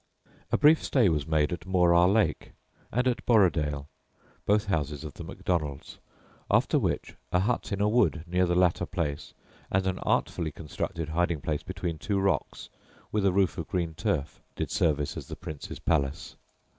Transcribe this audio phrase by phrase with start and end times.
[0.51, 2.53] A brief stay was made at Morar Lake
[2.91, 3.87] and at Borrodaile
[4.47, 5.99] (both houses of the Macdonalds);
[6.49, 9.35] after which a hut in a wood near the latter place
[9.69, 12.67] and an artfully constructed hiding place between two rocks
[13.11, 16.35] with a roof of green turf did service as the Prince's palace.